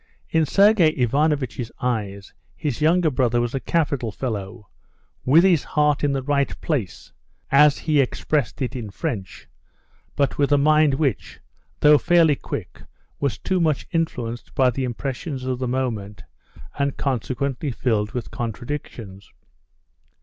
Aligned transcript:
In 0.31 0.47
Sergey 0.47 0.89
Ivanovitch's 0.97 1.71
eyes 1.79 2.33
his 2.55 2.81
younger 2.81 3.11
brother 3.11 3.39
was 3.39 3.53
a 3.53 3.59
capital 3.59 4.11
fellow, 4.11 4.67
with 5.25 5.43
his 5.43 5.63
heart 5.63 6.03
in 6.03 6.11
the 6.11 6.23
right 6.23 6.59
place 6.59 7.13
(as 7.51 7.77
he 7.77 7.99
expressed 8.01 8.63
it 8.63 8.75
in 8.75 8.89
French), 8.89 9.47
but 10.15 10.39
with 10.39 10.51
a 10.51 10.57
mind 10.57 10.95
which, 10.95 11.39
though 11.81 11.99
fairly 11.99 12.35
quick, 12.35 12.81
was 13.19 13.37
too 13.37 13.59
much 13.61 13.85
influenced 13.91 14.55
by 14.55 14.71
the 14.71 14.85
impressions 14.85 15.43
of 15.43 15.59
the 15.59 15.67
moment, 15.67 16.23
and 16.79 16.97
consequently 16.97 17.69
filled 17.69 18.13
with 18.13 18.31
contradictions. 18.31 19.29